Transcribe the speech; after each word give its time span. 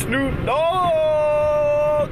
Snoop 0.00 0.46
Dogg. 0.46 2.10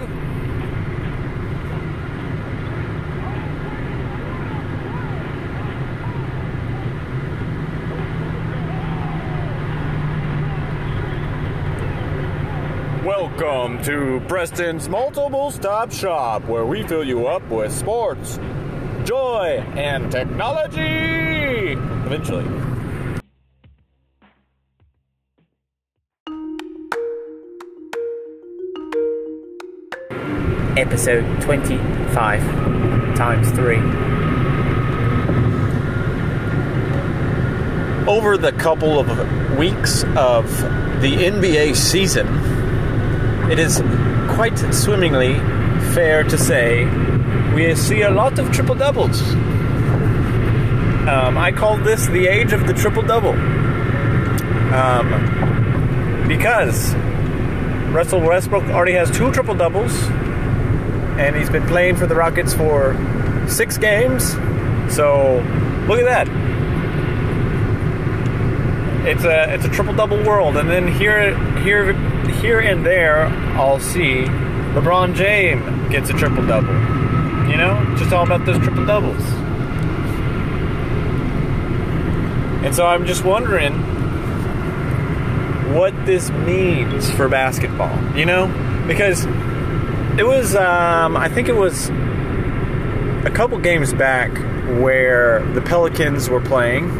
Welcome 13.06 13.82
to 13.84 14.20
Preston's 14.29 14.91
Multiple 14.91 15.50
Stop 15.50 15.91
Shop, 15.91 16.45
where 16.45 16.66
we 16.66 16.82
fill 16.82 17.02
you 17.02 17.27
up 17.27 17.43
with 17.48 17.73
sports, 17.73 18.39
joy, 19.05 19.64
and 19.77 20.12
technology. 20.12 21.73
Eventually. 21.73 22.77
Episode 30.78 31.41
25 31.42 32.41
times 33.16 33.50
3. 33.50 33.77
Over 38.06 38.36
the 38.36 38.52
couple 38.52 39.00
of 39.00 39.09
weeks 39.59 40.05
of 40.16 40.46
the 41.02 41.16
NBA 41.16 41.74
season, 41.74 42.28
it 43.50 43.59
is 43.59 43.83
quite 44.34 44.56
swimmingly 44.72 45.34
fair 45.95 46.22
to 46.22 46.38
say 46.38 46.84
we 47.55 47.74
see 47.74 48.02
a 48.02 48.10
lot 48.10 48.38
of 48.38 48.52
triple 48.52 48.77
doubles. 48.77 49.20
Um, 51.08 51.36
I 51.36 51.50
call 51.50 51.77
this 51.77 52.06
the 52.06 52.28
age 52.28 52.52
of 52.52 52.66
the 52.69 52.72
triple 52.72 53.02
double. 53.02 53.33
Um, 54.72 56.28
because 56.28 56.95
Russell 57.91 58.20
Westbrook 58.20 58.64
already 58.64 58.92
has 58.92 59.10
two 59.10 59.33
triple 59.33 59.55
doubles, 59.55 59.92
and 61.19 61.34
he's 61.34 61.50
been 61.50 61.66
playing 61.66 61.97
for 61.97 62.06
the 62.06 62.14
Rockets 62.14 62.55
for 62.55 62.97
six 63.48 63.77
games. 63.77 64.33
So 64.94 65.44
look 65.88 65.98
at 65.98 66.05
that. 66.05 66.28
It's 69.06 69.25
a 69.25 69.52
it's 69.52 69.64
a 69.64 69.69
triple 69.69 69.94
double 69.94 70.22
world, 70.22 70.56
and 70.56 70.69
then 70.70 70.86
here 70.86 71.36
here 71.60 71.92
here 72.41 72.60
and 72.60 72.86
there 72.86 73.27
I'll 73.56 73.80
see 73.80 74.25
LeBron 74.75 75.14
James 75.14 75.91
gets 75.91 76.08
a 76.10 76.12
triple 76.12 76.47
double. 76.47 76.75
You 77.50 77.56
know, 77.56 77.94
just 77.97 78.12
all 78.12 78.25
about 78.25 78.44
those 78.47 78.58
triple 78.58 78.86
doubles. 78.86 79.22
And 82.64 82.75
so 82.75 82.86
I'm 82.86 83.06
just 83.06 83.25
wondering 83.25 83.72
what 85.75 85.94
this 86.06 86.30
means 86.30 87.10
for 87.10 87.28
basketball. 87.28 88.16
You 88.16 88.27
know, 88.27 88.84
because 88.86 89.27
it 90.19 90.27
was, 90.27 90.56
um, 90.56 91.16
I 91.16 91.28
think 91.28 91.48
it 91.48 91.55
was 91.55 91.88
a 93.24 93.30
couple 93.33 93.56
games 93.58 93.92
back 93.92 94.33
where 94.80 95.44
the 95.55 95.60
Pelicans 95.60 96.28
were 96.28 96.41
playing, 96.41 96.91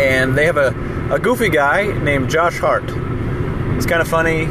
and 0.00 0.38
they 0.38 0.46
have 0.46 0.56
a, 0.56 0.68
a 1.10 1.18
goofy 1.18 1.48
guy 1.48 1.86
named 1.86 2.30
Josh 2.30 2.58
Hart. 2.58 2.84
It's 3.76 3.86
kind 3.86 4.00
of 4.00 4.06
funny. 4.06 4.46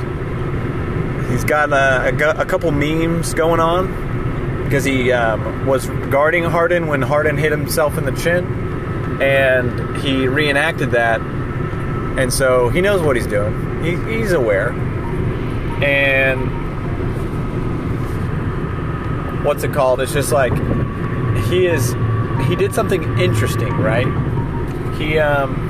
He's 1.31 1.45
got 1.45 1.71
a, 1.71 2.09
a, 2.09 2.41
a 2.41 2.45
couple 2.45 2.69
memes 2.71 3.33
going 3.33 3.61
on 3.61 4.63
because 4.65 4.83
he 4.83 5.13
um, 5.13 5.65
was 5.65 5.87
guarding 6.09 6.43
Harden 6.43 6.87
when 6.87 7.01
Harden 7.01 7.37
hit 7.37 7.51
himself 7.51 7.97
in 7.97 8.03
the 8.03 8.11
chin, 8.11 8.45
and 9.21 9.97
he 9.97 10.27
reenacted 10.27 10.91
that. 10.91 11.21
And 11.21 12.33
so 12.33 12.67
he 12.67 12.81
knows 12.81 13.01
what 13.01 13.15
he's 13.15 13.27
doing. 13.27 13.83
He, 13.85 13.95
he's 14.17 14.33
aware. 14.33 14.73
And 15.81 16.60
what's 19.43 19.63
it 19.63 19.73
called? 19.73 20.01
It's 20.01 20.13
just 20.13 20.31
like 20.31 20.53
he 21.45 21.67
is 21.67 21.93
he 22.47 22.55
did 22.55 22.73
something 22.73 23.19
interesting, 23.19 23.73
right? 23.77 24.07
He 24.97 25.17
um 25.17 25.69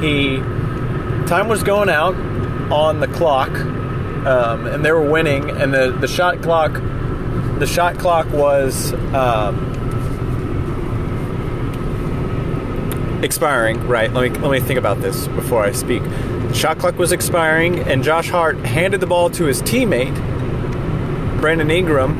he 0.00 0.38
time 1.28 1.48
was 1.48 1.62
going 1.62 1.88
out 1.88 2.14
on 2.70 3.00
the 3.00 3.08
clock 3.08 3.50
um, 3.50 4.66
and 4.66 4.84
they 4.84 4.92
were 4.92 5.08
winning 5.10 5.50
and 5.50 5.72
the, 5.72 5.90
the 5.90 6.08
shot 6.08 6.42
clock 6.42 6.72
the 7.58 7.66
shot 7.66 7.98
clock 7.98 8.30
was 8.30 8.92
um, 9.14 9.67
expiring 13.22 13.86
right 13.88 14.12
let 14.12 14.32
me 14.32 14.38
let 14.38 14.50
me 14.50 14.60
think 14.60 14.78
about 14.78 15.00
this 15.00 15.26
before 15.28 15.64
i 15.64 15.72
speak. 15.72 16.02
Shot 16.54 16.78
clock 16.78 16.96
was 16.96 17.12
expiring 17.12 17.80
and 17.80 18.02
josh 18.02 18.28
hart 18.28 18.56
handed 18.58 19.00
the 19.00 19.06
ball 19.06 19.30
to 19.30 19.44
his 19.44 19.62
teammate 19.62 20.14
brandon 21.40 21.70
ingram 21.70 22.16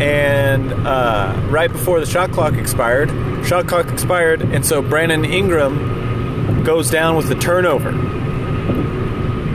and 0.00 0.72
uh, 0.86 1.34
right 1.50 1.72
before 1.72 1.98
the 1.98 2.06
shot 2.06 2.30
clock 2.30 2.54
expired 2.54 3.08
shot 3.46 3.66
clock 3.66 3.88
expired 3.88 4.42
and 4.42 4.64
so 4.64 4.80
brandon 4.80 5.24
ingram 5.24 5.98
goes 6.64 6.90
down 6.90 7.16
with 7.16 7.28
the 7.28 7.34
turnover. 7.34 7.90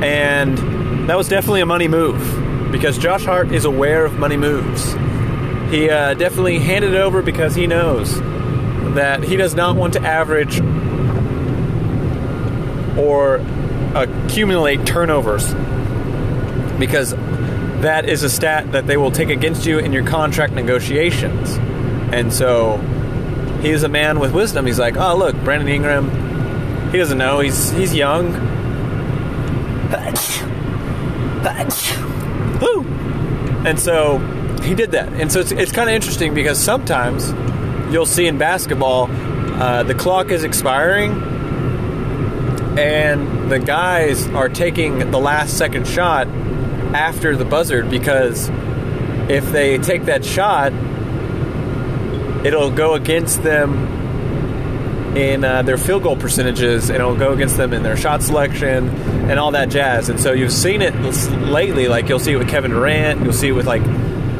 And 0.03 0.57
that 1.09 1.15
was 1.15 1.29
definitely 1.29 1.61
a 1.61 1.65
money 1.65 1.87
move 1.87 2.71
because 2.71 2.97
josh 2.97 3.23
hart 3.23 3.51
is 3.51 3.65
aware 3.65 4.05
of 4.05 4.17
money 4.17 4.37
moves. 4.37 4.93
He 5.71 5.89
uh, 5.89 6.13
definitely 6.15 6.59
handed 6.59 6.93
it 6.93 6.99
over 6.99 7.21
because 7.21 7.55
he 7.55 7.67
knows 7.67 8.19
that 8.95 9.23
he 9.23 9.35
does 9.35 9.55
not 9.55 9.75
want 9.75 9.93
to 9.93 10.01
average 10.01 10.59
or 12.97 13.37
accumulate 13.95 14.85
turnovers 14.85 15.53
because 16.79 17.11
that 17.81 18.07
is 18.07 18.23
a 18.23 18.29
stat 18.29 18.71
that 18.71 18.87
they 18.87 18.97
will 18.97 19.11
take 19.11 19.29
against 19.29 19.65
you 19.65 19.79
in 19.79 19.93
your 19.93 20.05
contract 20.05 20.53
negotiations. 20.53 21.57
And 22.13 22.31
so 22.31 22.77
he 23.61 23.69
is 23.69 23.83
a 23.83 23.89
man 23.89 24.19
with 24.19 24.33
wisdom. 24.33 24.65
He's 24.65 24.79
like, 24.79 24.97
oh 24.97 25.17
look, 25.17 25.35
Brandon 25.43 25.67
Ingram, 25.67 26.91
he 26.91 26.97
doesn't 26.97 27.17
know. 27.17 27.39
He's 27.39 27.71
he's 27.71 27.93
young. 27.93 28.33
Woo! 32.61 32.83
And 33.65 33.79
so 33.79 34.19
he 34.63 34.75
did 34.75 34.91
that. 34.91 35.11
And 35.13 35.31
so 35.31 35.39
it's, 35.39 35.51
it's 35.51 35.71
kind 35.71 35.89
of 35.89 35.95
interesting 35.95 36.33
because 36.33 36.59
sometimes 36.59 37.31
you'll 37.93 38.05
see 38.07 38.25
in 38.25 38.39
basketball, 38.39 39.07
uh, 39.09 39.83
the 39.83 39.93
clock 39.93 40.31
is 40.31 40.43
expiring, 40.43 41.11
and 42.77 43.51
the 43.51 43.59
guys 43.59 44.27
are 44.29 44.49
taking 44.49 45.11
the 45.11 45.19
last 45.19 45.57
second 45.57 45.87
shot 45.87 46.27
after 46.27 47.37
the 47.37 47.45
buzzer 47.45 47.85
because 47.85 48.49
if 49.29 49.51
they 49.51 49.77
take 49.77 50.05
that 50.05 50.25
shot, 50.25 50.73
it'll 52.43 52.71
go 52.71 52.95
against 52.95 53.43
them 53.43 53.91
in 55.15 55.43
uh, 55.43 55.61
their 55.61 55.77
field 55.77 56.01
goal 56.01 56.17
percentages, 56.17 56.89
and 56.89 56.97
it'll 56.97 57.15
go 57.15 57.33
against 57.33 57.57
them 57.57 57.73
in 57.73 57.83
their 57.83 57.95
shot 57.95 58.23
selection 58.23 58.89
and 59.29 59.39
all 59.39 59.51
that 59.51 59.69
jazz. 59.69 60.09
And 60.09 60.19
so 60.19 60.33
you've 60.33 60.51
seen 60.51 60.81
it 60.81 60.95
lately, 61.43 61.87
like 61.87 62.09
you'll 62.09 62.17
see 62.17 62.31
it 62.31 62.37
with 62.37 62.49
Kevin 62.49 62.71
Durant, 62.71 63.21
you'll 63.21 63.33
see 63.33 63.49
it 63.49 63.51
with 63.51 63.67
like, 63.67 63.83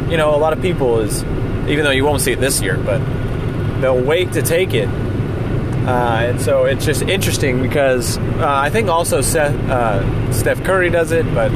you 0.09 0.17
know, 0.17 0.33
a 0.33 0.37
lot 0.37 0.53
of 0.53 0.61
people 0.61 0.99
is, 1.01 1.21
even 1.69 1.83
though 1.83 1.91
you 1.91 2.03
won't 2.03 2.21
see 2.21 2.31
it 2.31 2.39
this 2.39 2.59
year, 2.59 2.77
but 2.77 2.99
they'll 3.83 4.01
wait 4.01 4.31
to 4.31 4.41
take 4.41 4.73
it. 4.73 4.87
Uh, 4.87 6.29
and 6.29 6.41
so 6.41 6.63
it's 6.63 6.85
just 6.85 7.01
interesting 7.01 7.61
because 7.61 8.17
uh, 8.17 8.45
I 8.47 8.69
think 8.69 8.87
also 8.87 9.19
Seth, 9.19 9.53
uh, 9.69 10.31
Steph 10.31 10.63
Curry 10.63 10.89
does 10.89 11.11
it, 11.11 11.25
but 11.35 11.51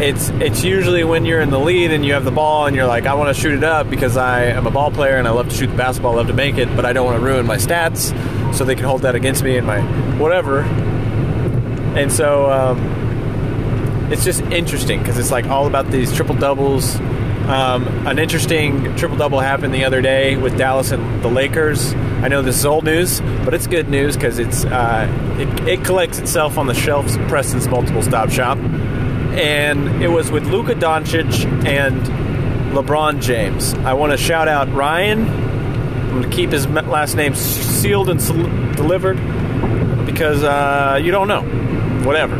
it's 0.00 0.30
it's 0.30 0.62
usually 0.62 1.02
when 1.02 1.24
you're 1.24 1.40
in 1.40 1.50
the 1.50 1.58
lead 1.58 1.90
and 1.90 2.04
you 2.04 2.12
have 2.12 2.24
the 2.24 2.30
ball 2.30 2.66
and 2.66 2.76
you're 2.76 2.86
like, 2.86 3.06
I 3.06 3.14
want 3.14 3.34
to 3.34 3.40
shoot 3.40 3.54
it 3.54 3.64
up 3.64 3.90
because 3.90 4.16
I 4.16 4.44
am 4.44 4.68
a 4.68 4.70
ball 4.70 4.92
player 4.92 5.16
and 5.16 5.26
I 5.26 5.32
love 5.32 5.48
to 5.48 5.54
shoot 5.56 5.66
the 5.66 5.76
basketball, 5.76 6.12
I 6.12 6.16
love 6.18 6.28
to 6.28 6.32
make 6.32 6.56
it, 6.56 6.74
but 6.76 6.84
I 6.84 6.92
don't 6.92 7.04
want 7.04 7.18
to 7.18 7.24
ruin 7.24 7.44
my 7.44 7.56
stats, 7.56 8.14
so 8.54 8.64
they 8.64 8.76
can 8.76 8.84
hold 8.84 9.02
that 9.02 9.16
against 9.16 9.42
me 9.42 9.58
and 9.58 9.66
my 9.66 9.80
whatever. 10.18 10.60
And 10.60 12.12
so 12.12 12.48
um, 12.48 14.12
it's 14.12 14.24
just 14.24 14.40
interesting 14.42 15.00
because 15.00 15.18
it's 15.18 15.32
like 15.32 15.46
all 15.46 15.66
about 15.66 15.90
these 15.90 16.14
triple 16.14 16.36
doubles. 16.36 17.00
Um, 17.48 18.06
an 18.06 18.18
interesting 18.18 18.96
triple 18.96 19.16
double 19.16 19.40
happened 19.40 19.74
the 19.74 19.84
other 19.84 20.00
day 20.00 20.36
with 20.36 20.56
Dallas 20.56 20.90
and 20.92 21.22
the 21.22 21.28
Lakers. 21.28 21.92
I 21.94 22.28
know 22.28 22.42
this 22.42 22.56
is 22.56 22.66
old 22.66 22.84
news, 22.84 23.20
but 23.44 23.52
it's 23.52 23.66
good 23.66 23.88
news 23.88 24.16
because 24.16 24.38
it's 24.38 24.64
uh, 24.64 25.08
it, 25.38 25.68
it 25.68 25.84
collects 25.84 26.18
itself 26.18 26.56
on 26.56 26.66
the 26.66 26.74
shelves 26.74 27.16
of 27.16 27.26
Preston's 27.28 27.66
multiple 27.68 28.02
stop 28.02 28.30
shop 28.30 28.58
and 29.32 30.02
it 30.02 30.08
was 30.08 30.30
with 30.30 30.44
Luka 30.46 30.74
Doncic 30.74 31.46
and 31.66 32.02
LeBron 32.74 33.22
James. 33.22 33.72
I 33.74 33.94
want 33.94 34.12
to 34.12 34.18
shout 34.18 34.46
out 34.46 34.70
Ryan. 34.72 35.26
I'm 35.26 36.10
going 36.10 36.30
to 36.30 36.36
keep 36.36 36.50
his 36.50 36.66
last 36.66 37.16
name 37.16 37.34
sealed 37.34 38.10
and 38.10 38.20
delivered 38.76 39.16
because 40.04 40.42
uh, 40.42 41.00
you 41.02 41.10
don't 41.10 41.28
know. 41.28 41.42
Whatever. 42.06 42.36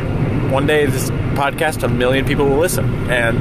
One 0.50 0.66
day 0.66 0.84
this 0.84 1.08
podcast, 1.10 1.82
a 1.82 1.88
million 1.88 2.26
people 2.26 2.46
will 2.46 2.58
listen, 2.58 2.84
and 3.10 3.38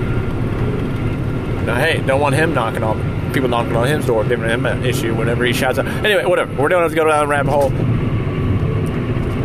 uh, 1.69 1.75
hey, 1.75 2.01
don't 2.05 2.21
want 2.21 2.35
him 2.35 2.53
knocking 2.53 2.83
on 2.83 3.31
people 3.33 3.49
knocking 3.49 3.75
on 3.75 3.87
his 3.87 4.05
door, 4.05 4.23
giving 4.23 4.49
him 4.49 4.65
an 4.65 4.85
issue 4.85 5.15
whenever 5.15 5.45
he 5.45 5.53
shouts 5.53 5.79
out. 5.79 5.87
Anyway, 5.87 6.25
whatever. 6.25 6.53
We're 6.61 6.69
have 6.69 6.89
to 6.89 6.95
go 6.95 7.05
down 7.05 7.19
the 7.19 7.27
rabbit 7.27 7.51
hole. 7.51 7.69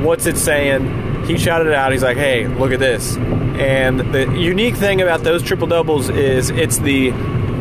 What's 0.04 0.26
it 0.26 0.36
saying? 0.36 1.24
He 1.26 1.38
shouted 1.38 1.68
it 1.68 1.74
out. 1.74 1.92
He's 1.92 2.02
like, 2.02 2.16
"Hey, 2.16 2.46
look 2.46 2.72
at 2.72 2.78
this!" 2.78 3.16
And 3.16 4.00
the 4.12 4.30
unique 4.36 4.76
thing 4.76 5.00
about 5.00 5.24
those 5.24 5.42
triple 5.42 5.66
doubles 5.66 6.08
is 6.08 6.50
it's 6.50 6.78
the 6.78 7.10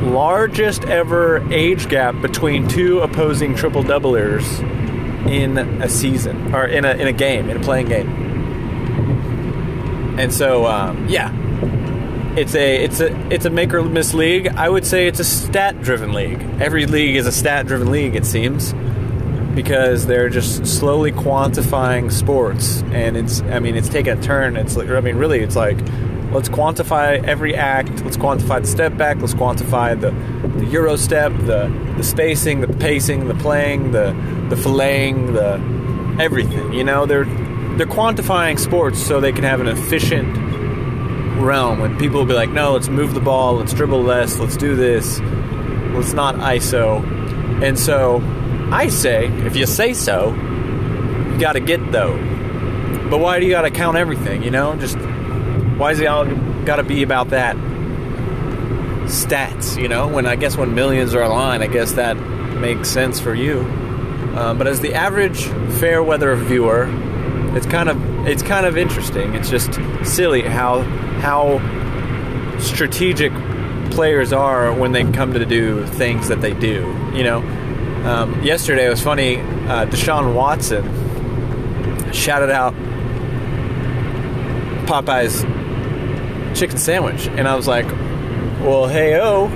largest 0.06 0.86
ever 0.86 1.42
age 1.52 1.90
gap 1.90 2.22
between 2.22 2.68
two 2.68 3.00
opposing 3.00 3.56
triple 3.56 3.84
doublers 3.84 4.60
in 5.30 5.58
a 5.58 5.90
season 5.90 6.54
or 6.54 6.66
in 6.66 6.86
a 6.86 6.92
in 6.92 7.08
a 7.08 7.14
game 7.14 7.50
in 7.50 7.58
a 7.58 7.60
playing 7.60 7.88
game. 7.88 8.26
And 10.20 10.34
so, 10.34 10.66
um, 10.66 11.08
yeah, 11.10 11.30
it's 12.38 12.54
a 12.54 12.84
it's 12.84 13.00
a 13.00 13.34
it's 13.34 13.46
a 13.46 13.50
make 13.50 13.74
or 13.74 13.84
miss 13.84 14.14
league. 14.14 14.48
I 14.48 14.70
would 14.70 14.86
say 14.86 15.08
it's 15.08 15.20
a 15.20 15.24
stat 15.24 15.82
driven 15.82 16.14
league. 16.14 16.42
Every 16.60 16.86
league 16.86 17.16
is 17.16 17.28
a 17.28 17.32
stat 17.32 17.66
driven 17.66 17.92
league, 17.92 18.16
it 18.16 18.26
seems, 18.26 18.74
because 19.56 20.06
they're 20.06 20.30
just 20.30 20.66
slowly 20.66 21.12
quantifying 21.12 22.12
sports, 22.12 22.84
and 22.92 23.16
it's 23.16 23.42
I 23.42 23.60
mean 23.60 23.76
it's 23.76 23.90
taken 23.90 24.20
a 24.20 24.22
turn. 24.22 24.58
It's 24.58 24.76
like 24.76 24.90
I 24.90 25.00
mean 25.00 25.16
really 25.16 25.40
it's 25.40 25.56
like 25.56 25.78
let's 26.32 26.50
quantify 26.50 27.24
every 27.24 27.56
act. 27.56 28.04
Let's 28.04 28.18
quantify 28.18 28.62
the 28.62 28.68
step 28.68 28.98
back. 28.98 29.18
Let's 29.18 29.34
quantify 29.34 30.00
the 30.00 30.12
the 30.60 30.66
euro 30.66 30.98
step, 30.98 31.32
the 31.46 31.72
the 31.96 32.04
spacing, 32.04 32.60
the 32.60 32.68
pacing, 32.68 33.28
the 33.30 33.36
playing, 33.36 33.92
the 33.92 34.08
the 34.50 34.56
filleting, 34.58 35.34
the 35.34 36.22
everything. 36.22 36.74
You 36.74 36.84
know 36.84 37.06
they're 37.06 37.26
they're 37.78 37.88
quantifying 37.88 38.60
sports 38.60 39.02
so 39.02 39.22
they 39.22 39.32
can 39.32 39.44
have 39.44 39.62
an 39.62 39.68
efficient 39.68 40.55
realm 41.38 41.80
when 41.80 41.98
people 41.98 42.20
will 42.20 42.28
be 42.28 42.34
like, 42.34 42.50
no, 42.50 42.74
let's 42.74 42.88
move 42.88 43.14
the 43.14 43.20
ball, 43.20 43.56
let's 43.56 43.74
dribble 43.74 44.02
less, 44.02 44.40
let's 44.40 44.58
do 44.58 44.76
this, 44.76 45.20
let's 45.94 46.14
not 46.14 46.36
ISO. 46.36 47.04
And 47.64 47.78
so 47.78 48.22
I 48.72 48.88
say, 48.90 49.28
if 49.46 49.56
you 49.56 49.66
say 49.66 49.94
so, 49.94 50.34
you 51.32 51.40
got 51.40 51.54
to 51.54 51.60
get 51.60 51.92
though. 51.92 52.18
But 53.10 53.20
why 53.20 53.40
do 53.40 53.46
you 53.46 53.52
got 53.52 53.62
to 53.62 53.72
count 53.72 53.98
everything, 53.98 54.44
you 54.44 54.52
know? 54.52 54.76
Just 54.76 54.98
why 55.78 55.92
is 55.92 56.00
it 56.00 56.08
all 56.08 56.26
got 56.66 56.78
to 56.78 56.84
be 56.84 57.04
about 57.04 57.30
that 57.30 57.56
stats, 59.06 59.80
you 59.80 59.88
know? 59.88 60.08
When 60.08 60.26
I 60.26 60.36
guess 60.36 60.58
when 60.58 60.74
millions 60.74 61.14
are 61.14 61.22
aligned, 61.22 61.64
I 61.64 61.68
guess 61.68 61.94
that 61.94 62.16
makes 62.16 62.90
sense 62.90 63.20
for 63.20 63.36
you. 63.36 63.60
Uh, 64.36 64.54
but 64.54 64.68
as 64.68 64.82
the 64.82 64.94
average 64.94 65.46
fair 65.80 66.02
weather 66.02 66.36
viewer, 66.36 66.90
it's 67.56 67.66
kind 67.66 67.90
of 67.90 68.28
it's 68.28 68.44
kind 68.44 68.66
of 68.66 68.76
interesting. 68.76 69.36
It's 69.36 69.50
just 69.50 69.80
silly 70.04 70.42
how 70.42 70.82
how 71.26 71.58
strategic 72.60 73.34
players 73.90 74.32
are 74.32 74.72
when 74.72 74.92
they 74.92 75.04
come 75.12 75.34
to 75.34 75.44
do 75.44 75.84
things 75.88 76.28
that 76.28 76.40
they 76.40 76.54
do. 76.54 76.96
You 77.16 77.24
know, 77.24 77.38
um, 78.06 78.44
yesterday 78.44 78.86
it 78.86 78.90
was 78.90 79.02
funny. 79.02 79.38
Uh, 79.38 79.88
Deshaun 79.88 80.36
Watson 80.36 80.84
shouted 82.14 82.52
out 82.52 82.76
Popeye's 84.86 85.42
chicken 86.56 86.78
sandwich, 86.78 87.28
and 87.30 87.48
I 87.48 87.56
was 87.56 87.68
like, 87.68 87.88
"Well, 88.62 88.88
hey, 88.88 89.20
oh, 89.20 89.48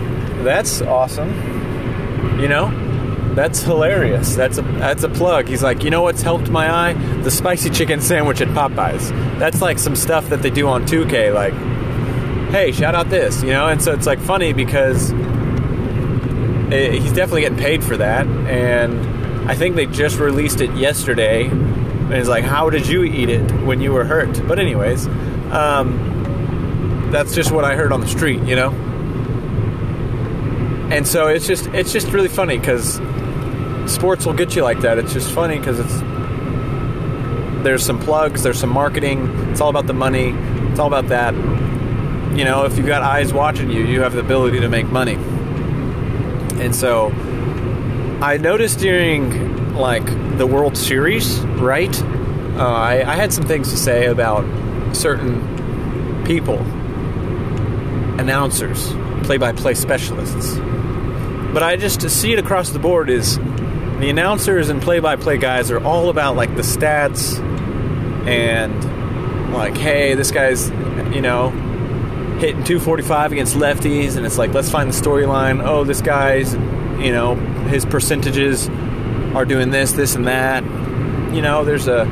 that's 0.43 0.81
awesome." 0.81 1.29
You 2.41 2.47
know, 2.47 2.65
that's 3.39 3.61
hilarious. 3.63 4.35
That's 4.35 4.57
a 4.57 4.61
that's 4.61 5.03
a 5.03 5.09
plug. 5.09 5.47
He's 5.47 5.63
like, 5.63 5.85
you 5.85 5.89
know 5.89 6.01
what's 6.01 6.21
helped 6.21 6.49
my 6.49 6.69
eye? 6.69 6.93
The 7.23 7.31
spicy 7.31 7.69
chicken 7.69 8.01
sandwich 8.01 8.41
at 8.41 8.49
Popeyes. 8.49 9.09
That's 9.39 9.61
like 9.61 9.79
some 9.79 9.95
stuff 9.95 10.27
that 10.27 10.41
they 10.41 10.49
do 10.49 10.67
on 10.67 10.85
2K. 10.85 11.33
Like, 11.33 11.53
hey, 12.51 12.73
shout 12.73 12.95
out 12.95 13.09
this, 13.09 13.41
you 13.41 13.51
know. 13.51 13.69
And 13.69 13.81
so 13.81 13.93
it's 13.93 14.05
like 14.05 14.19
funny 14.19 14.51
because 14.51 15.11
it, 16.71 17.01
he's 17.01 17.13
definitely 17.13 17.41
getting 17.41 17.57
paid 17.57 17.81
for 17.81 17.95
that. 17.95 18.27
And 18.27 19.49
I 19.49 19.55
think 19.55 19.77
they 19.77 19.85
just 19.85 20.19
released 20.19 20.59
it 20.59 20.75
yesterday. 20.75 21.47
And 21.47 22.13
it's 22.13 22.27
like, 22.27 22.43
how 22.43 22.69
did 22.69 22.87
you 22.87 23.03
eat 23.03 23.29
it 23.29 23.49
when 23.63 23.79
you 23.79 23.93
were 23.93 24.03
hurt? 24.03 24.45
But 24.49 24.59
anyways, 24.59 25.07
um, 25.51 27.07
that's 27.13 27.33
just 27.33 27.51
what 27.51 27.63
I 27.63 27.77
heard 27.77 27.93
on 27.93 28.01
the 28.01 28.07
street, 28.07 28.41
you 28.41 28.57
know 28.57 28.71
and 30.91 31.07
so 31.07 31.27
it's 31.27 31.45
just 31.45 31.67
it's 31.67 31.93
just 31.93 32.07
really 32.07 32.27
funny 32.27 32.57
because 32.57 32.99
sports 33.89 34.25
will 34.25 34.33
get 34.33 34.55
you 34.55 34.63
like 34.63 34.79
that. 34.81 34.97
It's 34.97 35.13
just 35.13 35.31
funny 35.31 35.57
because 35.57 35.79
it's 35.79 35.99
there's 37.63 37.85
some 37.85 37.99
plugs, 37.99 38.43
there's 38.43 38.59
some 38.59 38.69
marketing. 38.69 39.27
It's 39.51 39.59
all 39.59 39.69
about 39.69 39.87
the 39.87 39.93
money. 39.93 40.29
It's 40.69 40.79
all 40.79 40.87
about 40.87 41.09
that. 41.09 41.33
You 42.37 42.45
know, 42.45 42.63
if 42.65 42.77
you've 42.77 42.87
got 42.87 43.01
eyes 43.01 43.33
watching 43.33 43.69
you, 43.69 43.83
you 43.85 44.01
have 44.01 44.13
the 44.13 44.19
ability 44.19 44.61
to 44.61 44.69
make 44.69 44.87
money. 44.87 45.15
And 46.63 46.73
so 46.73 47.07
I 48.21 48.37
noticed 48.37 48.79
during 48.79 49.75
like 49.75 50.05
the 50.37 50.47
World 50.47 50.77
Series, 50.77 51.39
right? 51.39 51.93
Uh, 52.01 52.65
I, 52.65 53.11
I 53.11 53.15
had 53.15 53.33
some 53.33 53.45
things 53.45 53.71
to 53.71 53.77
say 53.77 54.05
about 54.05 54.45
certain 54.95 56.23
people, 56.25 56.59
announcers, 58.19 58.91
play-by-play 59.23 59.73
specialists. 59.73 60.57
But 61.53 61.63
I 61.63 61.77
just 61.77 62.01
to 62.01 62.09
see 62.09 62.33
it 62.33 62.39
across 62.39 62.69
the 62.69 62.79
board 62.79 63.09
is 63.09 63.37
the 63.99 64.09
announcers 64.09 64.69
and 64.69 64.81
play-by-play 64.81 65.37
guys 65.37 65.71
are 65.71 65.83
all 65.83 66.09
about 66.09 66.35
like 66.35 66.55
the 66.55 66.61
stats 66.61 67.37
and 68.25 69.53
like 69.53 69.75
hey 69.75 70.15
this 70.15 70.31
guy's 70.31 70.69
you 71.13 71.21
know 71.21 71.49
hitting 72.39 72.63
245 72.63 73.33
against 73.33 73.55
lefties 73.55 74.15
and 74.15 74.25
it's 74.25 74.37
like 74.37 74.53
let's 74.53 74.71
find 74.71 74.89
the 74.89 74.93
storyline. 74.93 75.61
Oh 75.65 75.83
this 75.83 76.01
guy's 76.01 76.53
you 76.53 77.11
know 77.11 77.35
his 77.67 77.85
percentages 77.85 78.69
are 79.35 79.45
doing 79.45 79.69
this 79.71 79.91
this 79.91 80.15
and 80.15 80.27
that. 80.27 80.63
You 81.33 81.41
know 81.41 81.65
there's 81.65 81.87
a 81.87 82.05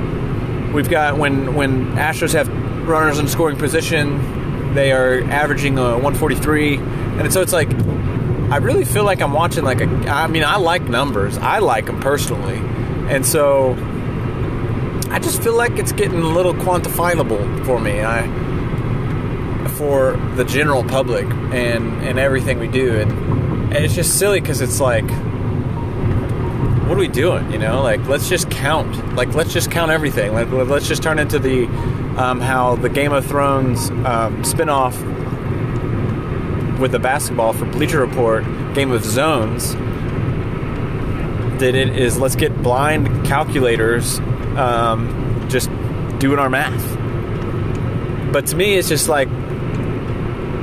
we've 0.74 0.90
got 0.90 1.18
when 1.18 1.56
when 1.56 1.94
astros 1.94 2.34
have 2.34 2.50
runners 2.88 3.20
in 3.20 3.28
scoring 3.28 3.58
position 3.58 4.74
they 4.74 4.92
are 4.92 5.24
averaging 5.24 5.80
uh, 5.80 5.84
a 5.84 5.94
143 5.94 6.78
and 6.78 7.34
so 7.34 7.42
it's 7.42 7.54
like 7.54 7.70
I 8.50 8.58
really 8.58 8.86
feel 8.86 9.04
like 9.04 9.22
I'm 9.22 9.34
watching 9.34 9.66
like 9.66 9.82
a. 9.82 9.88
I 10.10 10.28
mean, 10.28 10.44
I 10.44 10.56
like 10.56 10.84
numbers. 10.84 11.38
I 11.38 11.60
like 11.60 11.88
them 11.88 12.00
personally, 12.00 12.58
and 13.14 13.26
so 13.26 13.74
I 15.10 15.20
just 15.20 15.44
feel 15.44 15.56
like 15.56 15.78
it's 15.80 15.92
getting 15.92 16.22
a 16.22 16.28
little 16.28 16.54
quantifiable 16.54 17.66
for 17.66 17.80
me. 17.80 18.02
I 18.02 18.26
for 19.78 20.14
the 20.36 20.46
general 20.46 20.84
public 20.84 21.26
and 21.26 22.02
and 22.04 22.18
everything 22.18 22.60
we 22.60 22.70
do, 22.70 23.00
and, 23.00 23.12
and 23.74 23.84
it's 23.84 23.94
just 23.94 24.18
silly 24.18 24.40
because 24.40 24.62
it's 24.62 24.80
like, 24.80 25.10
what 26.88 26.98
are 26.98 27.00
we 27.00 27.10
doing? 27.10 27.52
You 27.52 27.58
know, 27.58 27.82
like 27.82 28.06
let's 28.08 28.30
just 28.30 28.50
count. 28.50 29.14
Like 29.14 29.36
let's 29.36 29.52
just 29.52 29.72
count 29.72 29.92
everything. 29.92 30.34
Like 30.34 30.50
let's 30.52 30.88
just 30.88 31.04
turn 31.04 31.20
into 31.20 31.38
the 31.38 31.66
um, 32.18 32.40
how 32.40 32.78
the 32.78 32.90
Game 32.90 33.12
of 33.12 33.26
Thrones 33.26 33.90
um, 33.90 34.42
spinoff 34.44 34.96
with 36.80 36.92
the 36.92 37.00
basketball 37.00 37.54
for 37.54 37.66
Bleacher 37.66 38.00
Report 38.00 38.44
Game 38.74 38.92
of 38.92 39.04
Zones 39.04 39.76
did 41.58 41.76
it 41.76 41.98
is 41.98 42.18
let's 42.18 42.36
get 42.36 42.62
blind 42.62 43.26
calculators 43.26 44.20
um, 44.56 45.46
just 45.50 45.70
doing 46.20 46.40
our 46.40 46.50
math. 46.50 46.96
But 48.32 48.48
to 48.48 48.56
me, 48.56 48.76
it's 48.76 48.90
just 48.90 49.10
like 49.10 49.28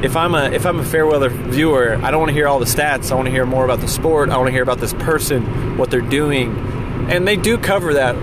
if 0.04 0.16
I'm 0.16 0.34
a 0.34 0.50
if 0.50 0.66
I'm 0.66 0.78
a 0.78 0.84
fair 0.84 1.06
weather 1.06 1.28
viewer, 1.28 1.96
I 2.02 2.10
don't 2.10 2.20
want 2.20 2.30
to 2.30 2.34
hear 2.34 2.46
all 2.46 2.58
the 2.58 2.66
stats. 2.66 3.10
I 3.10 3.14
want 3.14 3.26
to 3.26 3.32
hear 3.32 3.46
more 3.46 3.64
about 3.64 3.80
the 3.80 3.88
sport. 3.88 4.30
I 4.30 4.36
want 4.36 4.48
to 4.48 4.52
hear 4.52 4.62
about 4.62 4.78
this 4.78 4.94
person, 4.94 5.76
what 5.76 5.90
they're 5.90 6.00
doing, 6.00 6.56
and 7.10 7.26
they 7.26 7.36
do 7.36 7.58
cover 7.58 7.94
that. 7.94 8.16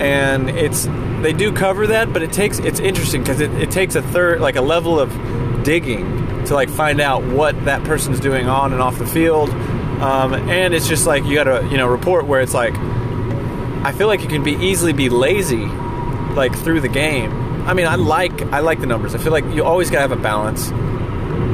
And 0.00 0.50
it's 0.50 0.86
they 1.22 1.32
do 1.32 1.52
cover 1.52 1.88
that, 1.88 2.12
but 2.12 2.22
it 2.22 2.32
takes 2.32 2.58
it's 2.58 2.80
interesting 2.80 3.22
because 3.22 3.40
it, 3.40 3.50
it 3.54 3.70
takes 3.70 3.94
a 3.94 4.02
third 4.02 4.40
like 4.40 4.56
a 4.56 4.60
level 4.60 5.00
of 5.00 5.12
digging 5.64 6.27
to 6.48 6.54
like 6.54 6.68
find 6.68 7.00
out 7.00 7.22
what 7.24 7.64
that 7.64 7.84
person's 7.84 8.20
doing 8.20 8.48
on 8.48 8.72
and 8.72 8.82
off 8.82 8.98
the 8.98 9.06
field. 9.06 9.50
Um, 9.50 10.34
and 10.34 10.74
it's 10.74 10.88
just 10.88 11.06
like 11.06 11.24
you 11.24 11.34
got 11.34 11.44
to 11.44 11.66
you 11.70 11.76
know 11.76 11.86
report 11.86 12.26
where 12.26 12.40
it's 12.40 12.54
like 12.54 12.74
I 13.84 13.92
feel 13.92 14.06
like 14.06 14.22
you 14.22 14.28
can 14.28 14.42
be 14.42 14.52
easily 14.52 14.92
be 14.92 15.08
lazy 15.08 15.66
like 16.34 16.54
through 16.56 16.80
the 16.80 16.88
game. 16.88 17.32
I 17.66 17.74
mean, 17.74 17.86
I 17.86 17.96
like 17.96 18.42
I 18.52 18.60
like 18.60 18.80
the 18.80 18.86
numbers. 18.86 19.14
I 19.14 19.18
feel 19.18 19.32
like 19.32 19.44
you 19.46 19.64
always 19.64 19.90
gotta 19.90 20.02
have 20.02 20.12
a 20.12 20.16
balance. 20.16 20.70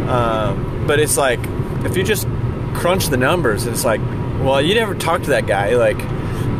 Um, 0.09 0.85
but 0.87 1.01
it's 1.01 1.17
like 1.17 1.41
if 1.85 1.97
you 1.97 2.05
just 2.05 2.27
crunch 2.75 3.07
the 3.09 3.17
numbers, 3.17 3.67
it's 3.67 3.85
like, 3.85 4.01
well, 4.41 4.61
you 4.61 4.75
never 4.75 4.95
talk 4.95 5.23
to 5.23 5.31
that 5.31 5.47
guy. 5.47 5.75
Like, 5.75 6.01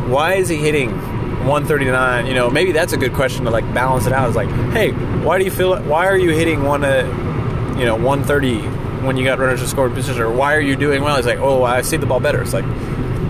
why 0.09 0.35
is 0.35 0.49
he 0.49 0.57
hitting 0.57 0.91
139? 1.45 2.25
You 2.25 2.33
know, 2.33 2.49
maybe 2.49 2.71
that's 2.71 2.93
a 2.93 2.97
good 2.97 3.13
question 3.13 3.45
to 3.45 3.51
like 3.51 3.71
balance 3.73 4.07
it 4.07 4.13
out. 4.13 4.27
It's 4.27 4.35
like, 4.35 4.49
hey, 4.71 4.91
why 5.23 5.37
do 5.37 5.45
you 5.45 5.51
feel? 5.51 5.81
Why 5.83 6.07
are 6.07 6.17
you 6.17 6.31
hitting 6.31 6.63
one? 6.63 6.83
Uh, 6.83 7.05
you 7.77 7.85
know 7.85 7.95
130 7.95 8.61
when 9.05 9.17
you 9.17 9.23
got 9.23 9.39
runners 9.39 9.61
to 9.61 9.67
score 9.67 9.89
position, 9.89 10.21
or 10.21 10.31
why 10.31 10.55
are 10.55 10.61
you 10.61 10.75
doing 10.75 11.03
well? 11.03 11.15
He's 11.15 11.25
like, 11.25 11.39
oh, 11.39 11.63
I 11.63 11.81
see 11.81 11.97
the 11.97 12.05
ball 12.05 12.19
better. 12.19 12.41
It's 12.41 12.53
like 12.53 12.65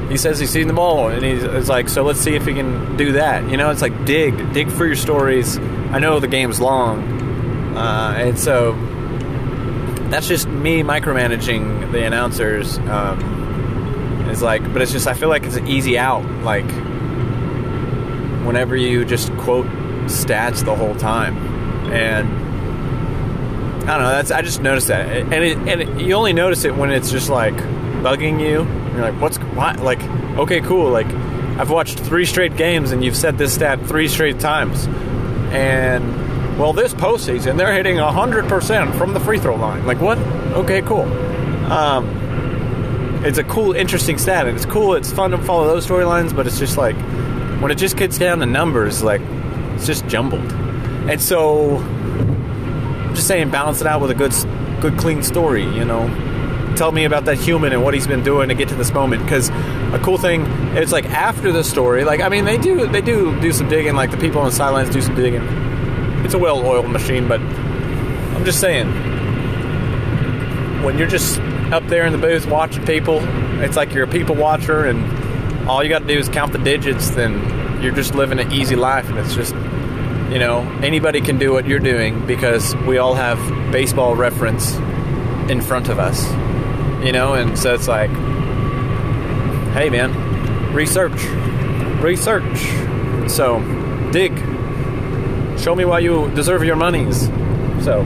he 0.09 0.17
says 0.17 0.39
he's 0.39 0.51
seen 0.51 0.67
the 0.67 0.73
ball, 0.73 1.09
and 1.09 1.23
he's 1.23 1.43
it's 1.43 1.69
like, 1.69 1.89
so 1.89 2.03
let's 2.03 2.19
see 2.19 2.35
if 2.35 2.45
he 2.45 2.53
can 2.53 2.95
do 2.97 3.13
that. 3.13 3.49
You 3.49 3.57
know, 3.57 3.71
it's 3.71 3.81
like 3.81 4.05
dig, 4.05 4.53
dig 4.53 4.71
for 4.71 4.85
your 4.85 4.95
stories. 4.95 5.57
I 5.57 5.99
know 5.99 6.19
the 6.19 6.27
game's 6.27 6.61
long, 6.61 7.77
uh, 7.77 8.13
and 8.17 8.37
so 8.37 8.73
that's 10.09 10.27
just 10.27 10.47
me 10.47 10.83
micromanaging 10.83 11.91
the 11.91 12.05
announcers. 12.05 12.77
Um, 12.77 14.27
it's 14.29 14.41
like, 14.41 14.61
but 14.73 14.81
it's 14.81 14.91
just 14.91 15.07
I 15.07 15.13
feel 15.13 15.29
like 15.29 15.43
it's 15.43 15.55
an 15.55 15.67
easy 15.67 15.97
out. 15.97 16.25
Like 16.43 16.69
whenever 18.45 18.75
you 18.75 19.05
just 19.05 19.35
quote 19.37 19.65
stats 20.05 20.63
the 20.63 20.75
whole 20.75 20.95
time, 20.95 21.35
and 21.91 22.44
I 23.87 23.97
don't 23.97 24.03
know. 24.03 24.09
That's 24.09 24.31
I 24.31 24.41
just 24.41 24.61
noticed 24.61 24.87
that, 24.87 25.07
and 25.07 25.33
it, 25.33 25.57
and 25.57 25.81
it, 25.81 26.01
you 26.01 26.15
only 26.15 26.33
notice 26.33 26.65
it 26.65 26.75
when 26.75 26.91
it's 26.91 27.11
just 27.11 27.29
like 27.29 27.53
bugging 27.53 28.39
you. 28.39 28.63
You're 28.93 29.11
like, 29.11 29.21
what's 29.21 29.37
what? 29.37 29.79
Like, 29.79 30.01
okay, 30.39 30.59
cool. 30.61 30.89
Like, 30.89 31.07
I've 31.57 31.69
watched 31.69 31.99
three 31.99 32.25
straight 32.25 32.57
games, 32.57 32.91
and 32.91 33.03
you've 33.03 33.15
said 33.15 33.37
this 33.37 33.53
stat 33.53 33.79
three 33.85 34.07
straight 34.07 34.39
times, 34.39 34.87
and 35.53 36.57
well, 36.57 36.73
this 36.73 36.93
postseason 36.93 37.57
they're 37.57 37.73
hitting 37.73 37.97
hundred 37.97 38.47
percent 38.47 38.95
from 38.95 39.13
the 39.13 39.19
free 39.19 39.39
throw 39.39 39.55
line. 39.55 39.85
Like, 39.85 40.01
what? 40.01 40.17
Okay, 40.17 40.81
cool. 40.81 41.03
Um, 41.71 43.23
it's 43.23 43.37
a 43.37 43.43
cool, 43.43 43.73
interesting 43.73 44.17
stat, 44.17 44.47
and 44.47 44.55
it's 44.55 44.65
cool. 44.65 44.93
It's 44.95 45.11
fun 45.11 45.31
to 45.31 45.37
follow 45.37 45.67
those 45.67 45.85
storylines, 45.85 46.35
but 46.35 46.47
it's 46.47 46.59
just 46.59 46.77
like 46.77 46.95
when 47.61 47.71
it 47.71 47.77
just 47.77 47.97
gets 47.97 48.17
down 48.17 48.39
to 48.39 48.45
numbers, 48.45 49.03
like 49.03 49.21
it's 49.75 49.85
just 49.85 50.07
jumbled. 50.07 50.51
And 51.09 51.21
so, 51.21 51.77
just 53.25 53.33
saying, 53.33 53.49
balance 53.49 53.81
it 53.81 53.87
out 53.87 54.01
with 54.01 54.11
a 54.11 54.13
good, 54.13 54.33
good, 54.81 54.97
clean 54.99 55.23
story. 55.23 55.63
You 55.63 55.83
know, 55.83 56.07
tell 56.75 56.91
me 56.91 57.05
about 57.05 57.25
that 57.25 57.37
human 57.39 57.73
and 57.73 57.83
what 57.83 57.95
he's 57.95 58.05
been 58.05 58.23
doing 58.23 58.49
to 58.49 58.55
get 58.55 58.69
to 58.69 58.75
this 58.75 58.93
moment. 58.93 59.23
Because 59.23 59.49
a 59.49 59.99
cool 60.03 60.19
thing, 60.19 60.45
it's 60.77 60.91
like 60.91 61.05
after 61.05 61.51
the 61.51 61.63
story. 61.63 62.03
Like 62.03 62.21
I 62.21 62.29
mean, 62.29 62.45
they 62.45 62.57
do, 62.57 62.85
they 62.87 63.01
do 63.01 63.39
do 63.41 63.51
some 63.51 63.67
digging. 63.67 63.95
Like 63.95 64.11
the 64.11 64.17
people 64.17 64.41
on 64.41 64.45
the 64.45 64.55
sidelines 64.55 64.91
do 64.91 65.01
some 65.01 65.15
digging. 65.15 65.41
It's 66.23 66.35
a 66.35 66.37
well-oiled 66.37 66.89
machine, 66.89 67.27
but 67.27 67.39
I'm 67.39 68.45
just 68.45 68.59
saying, 68.59 68.87
when 70.83 70.99
you're 70.99 71.07
just 71.07 71.39
up 71.71 71.87
there 71.87 72.05
in 72.05 72.11
the 72.11 72.19
booth 72.19 72.45
watching 72.45 72.85
people. 72.85 73.19
It's 73.61 73.75
like 73.75 73.93
you're 73.93 74.03
a 74.03 74.07
people 74.07 74.35
watcher, 74.35 74.85
and 74.85 75.67
all 75.67 75.83
you 75.83 75.89
got 75.89 75.99
to 75.99 76.07
do 76.07 76.17
is 76.17 76.29
count 76.29 76.51
the 76.51 76.59
digits. 76.59 77.09
Then 77.09 77.81
you're 77.81 77.95
just 77.95 78.13
living 78.13 78.39
an 78.39 78.51
easy 78.51 78.75
life, 78.75 79.09
and 79.09 79.17
it's 79.17 79.33
just 79.33 79.55
you 80.31 80.39
know 80.39 80.59
anybody 80.81 81.21
can 81.21 81.37
do 81.37 81.51
what 81.51 81.67
you're 81.67 81.79
doing 81.79 82.25
because 82.25 82.75
we 82.87 82.97
all 82.97 83.13
have 83.13 83.37
baseball 83.71 84.15
reference 84.15 84.75
in 85.49 85.61
front 85.61 85.89
of 85.89 85.99
us. 85.99 86.25
You 87.05 87.11
know, 87.11 87.33
and 87.33 87.57
so 87.57 87.73
it's 87.73 87.87
like, 87.87 88.09
hey 89.73 89.89
man, 89.89 90.73
research, 90.73 91.23
research. 92.01 92.59
So 93.29 93.59
dig. 94.11 94.35
Show 95.59 95.75
me 95.75 95.85
why 95.85 95.99
you 95.99 96.29
deserve 96.35 96.63
your 96.63 96.75
monies. 96.75 97.27
So 97.83 98.03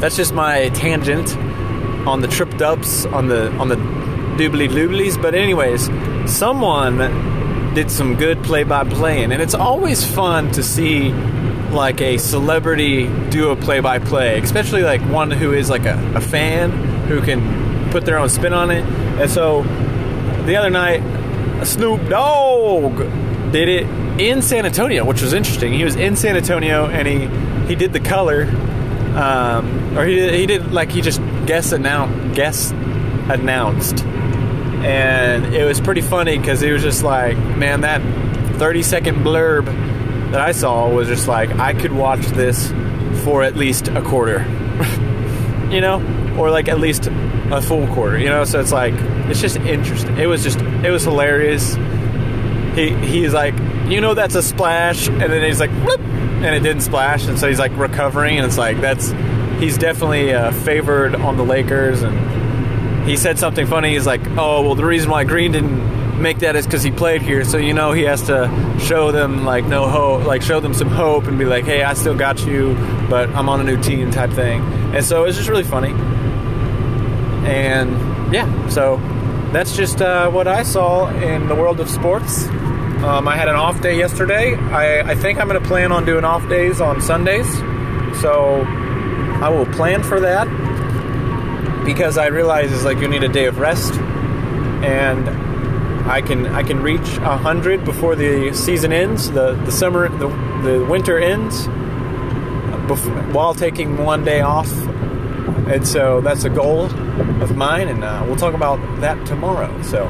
that's 0.00 0.16
just 0.16 0.34
my 0.34 0.68
tangent 0.70 1.36
on 2.06 2.20
the 2.20 2.28
tripped 2.28 2.60
ups 2.60 3.06
on 3.06 3.28
the 3.28 3.50
on 3.52 3.68
the 3.68 3.76
doobly 3.76 4.68
dooblies. 4.68 5.20
But 5.20 5.34
anyways, 5.34 5.88
someone 6.30 6.98
did 7.74 7.90
some 7.90 8.16
good 8.16 8.42
play 8.44 8.64
by 8.64 8.84
play, 8.84 9.24
and 9.24 9.32
it's 9.32 9.54
always 9.54 10.04
fun 10.04 10.50
to 10.52 10.62
see 10.62 11.12
like 11.70 12.00
a 12.00 12.18
celebrity 12.18 13.08
do 13.30 13.50
a 13.50 13.56
play 13.56 13.80
by 13.80 13.98
play, 13.98 14.38
especially 14.40 14.82
like 14.82 15.00
one 15.02 15.30
who 15.30 15.52
is 15.52 15.70
like 15.70 15.84
a, 15.86 16.12
a 16.14 16.20
fan 16.20 16.70
who 17.06 17.22
can 17.22 17.90
put 17.90 18.04
their 18.04 18.18
own 18.18 18.28
spin 18.28 18.52
on 18.52 18.70
it. 18.70 18.84
And 19.20 19.30
so 19.30 19.62
the 20.44 20.56
other 20.56 20.70
night, 20.70 21.02
Snoop 21.64 22.08
Dogg 22.08 22.98
did 23.52 23.68
it 23.68 23.86
in 24.20 24.42
San 24.42 24.66
Antonio, 24.66 25.04
which 25.04 25.22
was 25.22 25.32
interesting. 25.32 25.72
He 25.72 25.84
was 25.84 25.96
in 25.96 26.16
San 26.16 26.36
Antonio 26.36 26.86
and 26.86 27.08
he 27.08 27.68
he 27.68 27.74
did 27.74 27.92
the 27.92 28.00
color 28.00 28.44
um, 29.14 29.96
or 29.96 30.06
he 30.06 30.38
he 30.38 30.46
did 30.46 30.72
like 30.72 30.90
he 30.90 31.02
just 31.02 31.20
guest 31.46 31.72
announced 31.72 32.34
guest 32.34 32.72
announced, 32.72 34.04
and 34.84 35.54
it 35.54 35.64
was 35.64 35.80
pretty 35.80 36.00
funny 36.00 36.38
because 36.38 36.60
he 36.60 36.70
was 36.70 36.82
just 36.82 37.02
like, 37.02 37.36
man, 37.36 37.82
that 37.82 38.00
thirty 38.58 38.82
second 38.82 39.16
blurb 39.18 39.66
that 40.32 40.40
I 40.40 40.52
saw 40.52 40.88
was 40.88 41.08
just 41.08 41.28
like 41.28 41.50
I 41.58 41.74
could 41.74 41.92
watch 41.92 42.24
this 42.26 42.70
for 43.24 43.42
at 43.42 43.56
least 43.56 43.88
a 43.88 44.02
quarter, 44.02 44.40
you 45.70 45.80
know, 45.80 46.00
or 46.38 46.50
like 46.50 46.68
at 46.68 46.80
least 46.80 47.06
a 47.06 47.60
full 47.62 47.86
quarter, 47.88 48.18
you 48.18 48.28
know. 48.28 48.44
So 48.44 48.60
it's 48.60 48.72
like 48.72 48.94
it's 49.28 49.40
just 49.40 49.56
interesting. 49.56 50.16
It 50.18 50.26
was 50.26 50.42
just 50.42 50.60
it 50.60 50.90
was 50.90 51.04
hilarious. 51.04 51.74
He 52.74 52.94
he's 53.06 53.32
like, 53.34 53.54
you 53.86 54.00
know, 54.00 54.14
that's 54.14 54.34
a 54.34 54.42
splash, 54.42 55.08
and 55.08 55.20
then 55.20 55.44
he's 55.44 55.60
like, 55.60 55.70
Bloop, 55.70 56.00
and 56.00 56.54
it 56.54 56.60
didn't 56.60 56.82
splash, 56.82 57.26
and 57.26 57.38
so 57.38 57.48
he's 57.48 57.58
like 57.58 57.76
recovering, 57.76 58.38
and 58.38 58.46
it's 58.46 58.58
like 58.58 58.80
that's 58.80 59.10
he's 59.60 59.76
definitely 59.76 60.32
uh, 60.32 60.50
favored 60.50 61.14
on 61.14 61.36
the 61.36 61.44
Lakers, 61.44 62.02
and 62.02 62.16
he 63.04 63.16
said 63.16 63.38
something 63.38 63.66
funny. 63.66 63.92
He's 63.92 64.06
like, 64.06 64.20
oh 64.38 64.62
well, 64.62 64.74
the 64.74 64.84
reason 64.84 65.10
why 65.10 65.24
Green 65.24 65.52
didn't 65.52 66.20
make 66.20 66.38
that 66.40 66.56
is 66.56 66.66
because 66.66 66.82
he 66.82 66.90
played 66.90 67.22
here, 67.22 67.44
so 67.44 67.56
you 67.56 67.74
know 67.74 67.92
he 67.92 68.02
has 68.02 68.22
to 68.28 68.48
show 68.80 69.10
them 69.12 69.44
like 69.44 69.64
no 69.64 69.88
hope, 69.88 70.24
like 70.24 70.42
show 70.42 70.60
them 70.60 70.74
some 70.74 70.88
hope, 70.88 71.24
and 71.24 71.38
be 71.38 71.44
like, 71.44 71.64
hey, 71.64 71.82
I 71.82 71.94
still 71.94 72.16
got 72.16 72.44
you, 72.46 72.74
but 73.08 73.28
I'm 73.30 73.48
on 73.48 73.60
a 73.60 73.64
new 73.64 73.80
team 73.82 74.10
type 74.10 74.30
thing, 74.30 74.60
and 74.94 75.04
so 75.04 75.24
it's 75.24 75.36
just 75.36 75.48
really 75.48 75.64
funny, 75.64 75.90
and 77.48 78.32
yeah, 78.32 78.68
so 78.68 78.98
that's 79.52 79.76
just 79.76 80.00
uh, 80.00 80.30
what 80.30 80.48
I 80.48 80.62
saw 80.62 81.08
in 81.08 81.48
the 81.48 81.54
world 81.54 81.80
of 81.80 81.90
sports. 81.90 82.46
Um, 83.02 83.26
I 83.26 83.36
had 83.36 83.48
an 83.48 83.56
off 83.56 83.82
day 83.82 83.98
yesterday. 83.98 84.54
I, 84.54 85.10
I 85.10 85.14
think 85.16 85.40
I'm 85.40 85.48
going 85.48 85.60
to 85.60 85.66
plan 85.66 85.90
on 85.90 86.04
doing 86.04 86.24
off 86.24 86.48
days 86.48 86.80
on 86.80 87.02
Sundays. 87.02 87.52
So 88.20 88.62
I 89.42 89.48
will 89.48 89.66
plan 89.66 90.04
for 90.04 90.20
that 90.20 90.46
because 91.84 92.18
I 92.18 92.26
realize 92.26 92.72
it's 92.72 92.84
like 92.84 92.98
you 92.98 93.08
need 93.08 93.22
a 93.22 93.28
day 93.28 93.46
of 93.46 93.58
rest, 93.58 93.92
and 94.82 95.28
I 96.08 96.20
can 96.20 96.46
I 96.46 96.62
can 96.62 96.82
reach 96.82 97.08
hundred 97.18 97.84
before 97.84 98.16
the 98.16 98.52
season 98.54 98.92
ends, 98.92 99.30
the 99.30 99.54
the 99.64 99.72
summer 99.72 100.08
the 100.08 100.28
the 100.62 100.84
winter 100.84 101.18
ends, 101.18 101.66
bef- 102.86 103.32
while 103.32 103.54
taking 103.54 104.04
one 104.04 104.24
day 104.24 104.40
off, 104.40 104.70
and 105.68 105.86
so 105.86 106.20
that's 106.20 106.44
a 106.44 106.50
goal 106.50 106.86
of 107.42 107.56
mine, 107.56 107.88
and 107.88 108.04
uh, 108.04 108.24
we'll 108.26 108.36
talk 108.36 108.54
about 108.54 108.78
that 109.00 109.24
tomorrow. 109.26 109.82
So. 109.82 110.08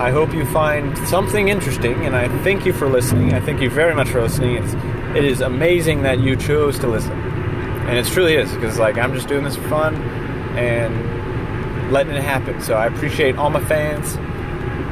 I 0.00 0.10
hope 0.10 0.32
you 0.32 0.46
find 0.46 0.96
something 1.08 1.48
interesting, 1.48 2.06
and 2.06 2.16
I 2.16 2.26
thank 2.42 2.64
you 2.64 2.72
for 2.72 2.88
listening. 2.88 3.34
I 3.34 3.40
thank 3.40 3.60
you 3.60 3.68
very 3.68 3.94
much 3.94 4.08
for 4.08 4.22
listening. 4.22 4.56
It's, 4.56 4.72
it 5.14 5.24
is 5.26 5.42
amazing 5.42 6.04
that 6.04 6.20
you 6.20 6.36
chose 6.36 6.78
to 6.78 6.86
listen, 6.86 7.12
and 7.12 7.98
it 7.98 8.06
truly 8.06 8.34
is 8.34 8.50
because 8.54 8.78
like 8.78 8.96
I'm 8.96 9.12
just 9.12 9.28
doing 9.28 9.44
this 9.44 9.56
for 9.56 9.68
fun 9.68 10.19
and 10.56 11.92
letting 11.92 12.14
it 12.14 12.22
happen. 12.22 12.60
So 12.60 12.74
I 12.74 12.86
appreciate 12.86 13.36
all 13.36 13.50
my 13.50 13.64
fans. 13.64 14.16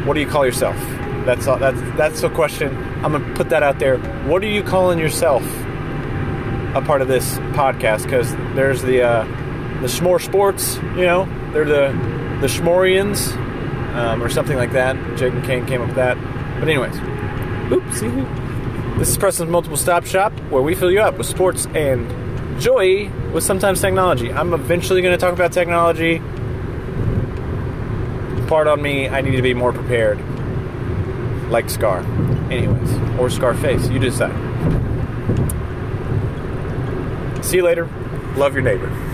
What 0.07 0.15
do 0.15 0.21
you 0.21 0.27
call 0.27 0.45
yourself? 0.45 0.77
That's 1.25 1.47
all, 1.47 1.59
that's 1.59 1.81
that's 1.97 2.21
the 2.21 2.31
question. 2.31 2.77
I'm 3.05 3.13
gonna 3.13 3.35
put 3.35 3.51
that 3.51 3.63
out 3.63 3.79
there. 3.79 3.99
What 4.27 4.43
are 4.43 4.49
you 4.49 4.63
calling 4.63 4.99
yourself? 4.99 5.43
A 6.75 6.83
part 6.85 7.03
of 7.03 7.09
this 7.09 7.37
podcast 7.55 8.05
because 8.05 8.31
there's 8.55 8.83
the 8.83 9.03
uh, 9.03 9.25
the 9.81 9.89
Schmore 9.89 10.23
Sports. 10.23 10.77
You 10.77 11.05
know, 11.05 11.53
they're 11.53 11.65
the 11.65 11.93
the 12.41 12.47
Schmorians 12.47 13.37
um, 13.95 14.23
or 14.23 14.29
something 14.29 14.57
like 14.57 14.73
that. 14.73 14.97
Jake 15.19 15.33
and 15.33 15.45
Kane 15.45 15.67
came 15.67 15.81
up 15.81 15.89
with 15.89 15.97
that. 15.97 16.17
But 16.59 16.69
anyways, 16.69 16.95
oopsie. 17.71 18.99
This 18.99 19.11
is 19.11 19.19
Preston's 19.19 19.51
Multiple 19.51 19.77
Stop 19.77 20.07
Shop, 20.07 20.33
where 20.51 20.63
we 20.63 20.75
fill 20.75 20.91
you 20.91 21.01
up 21.01 21.19
with 21.19 21.27
sports 21.27 21.67
and 21.75 22.11
joy 22.61 23.09
with 23.33 23.45
sometimes 23.45 23.81
technology. 23.81 24.33
I'm 24.33 24.53
eventually 24.53 25.03
going 25.03 25.13
to 25.13 25.21
talk 25.21 25.33
about 25.33 25.53
technology. 25.53 26.19
Part 28.49 28.67
on 28.67 28.81
me, 28.81 29.09
I 29.09 29.21
need 29.21 29.37
to 29.37 29.43
be 29.43 29.55
more 29.55 29.73
prepared. 29.73 30.19
Like 31.51 31.71
Scar. 31.71 32.01
Anyways, 32.51 33.19
or 33.19 33.31
Scarface, 33.31 33.89
you 33.89 33.99
decide. 33.99 34.33
See 37.45 37.57
you 37.57 37.63
later. 37.63 37.89
Love 38.37 38.55
your 38.55 38.63
neighbor. 38.63 39.08